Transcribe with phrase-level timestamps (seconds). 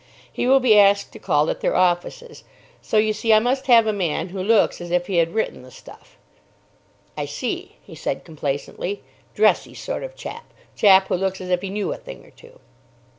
[0.33, 2.43] He will be asked to call at their offices.
[2.81, 5.61] So you see I must have a man who looks as if he had written
[5.61, 6.17] the stuff."
[7.15, 9.03] "I see," he said complacently.
[9.35, 10.51] "Dressy sort of chap.
[10.75, 12.59] Chap who looks as if he knew a thing or two."